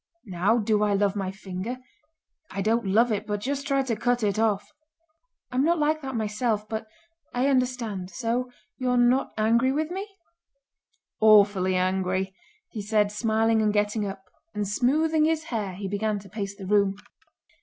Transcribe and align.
Now 0.25 0.57
do 0.57 0.81
I 0.81 0.95
love 0.95 1.15
my 1.15 1.29
finger? 1.29 1.77
I 2.49 2.63
don't 2.63 2.87
love 2.87 3.11
it, 3.11 3.27
but 3.27 3.39
just 3.39 3.67
try 3.67 3.83
to 3.83 3.95
cut 3.95 4.23
it 4.23 4.39
off!" 4.39 4.71
"I'm 5.51 5.63
not 5.63 5.77
like 5.77 6.01
that 6.01 6.15
myself, 6.15 6.67
but 6.67 6.87
I 7.35 7.45
understand. 7.45 8.09
So 8.09 8.49
you're 8.79 8.97
not 8.97 9.31
angry 9.37 9.71
with 9.71 9.91
me?" 9.91 10.07
"Awfully 11.19 11.75
angry!" 11.75 12.33
he 12.71 12.81
said, 12.81 13.11
smiling 13.11 13.61
and 13.61 13.71
getting 13.71 14.03
up. 14.07 14.23
And 14.55 14.67
smoothing 14.67 15.25
his 15.25 15.43
hair 15.53 15.75
he 15.75 15.87
began 15.87 16.17
to 16.17 16.29
pace 16.29 16.55
the 16.55 16.65
room. 16.65 16.95